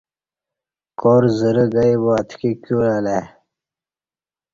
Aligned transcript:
کارزرہ 0.99 1.65
گئی 1.73 1.93
با 2.01 2.13
اتکی 2.21 2.51
کیور 2.63 2.85
الہ 2.95 3.09
ای 3.17 3.21